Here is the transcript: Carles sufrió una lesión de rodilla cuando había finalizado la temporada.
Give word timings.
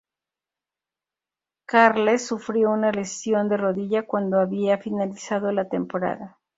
Carles 1.67 2.25
sufrió 2.25 2.71
una 2.71 2.91
lesión 2.91 3.47
de 3.49 3.57
rodilla 3.57 4.07
cuando 4.07 4.39
había 4.39 4.79
finalizado 4.79 5.51
la 5.51 5.69
temporada. 5.69 6.39